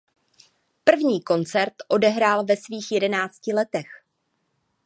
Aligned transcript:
První 0.83 1.21
koncert 1.23 1.73
odehrál 1.87 2.45
ve 2.45 2.57
svých 2.57 2.91
jedenácti 2.91 3.53
letech. 3.53 4.03